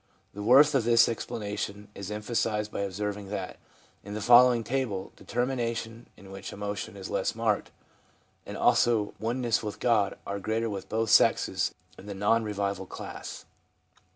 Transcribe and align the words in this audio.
The 0.33 0.41
worth 0.41 0.73
of 0.73 0.83
this 0.83 1.07
explanation 1.07 1.89
is 1.93 2.09
emphasised 2.09 2.71
by 2.71 2.79
observing 2.79 3.27
that, 3.29 3.57
in 4.03 4.15
the 4.15 4.19
following 4.21 4.63
table, 4.63 5.11
determination, 5.15 6.07
in 6.17 6.31
which 6.31 6.51
emotion 6.51 6.97
is 6.97 7.11
less 7.11 7.35
marked, 7.35 7.69
and 8.43 8.57
also 8.57 9.13
oneness 9.19 9.61
with 9.61 9.79
God 9.79 10.17
are 10.25 10.39
greater 10.39 10.71
with 10.71 10.89
both 10.89 11.11
sexes 11.11 11.75
in 11.99 12.07
the 12.07 12.15
non 12.15 12.43
revival 12.43 12.87
class. 12.87 13.45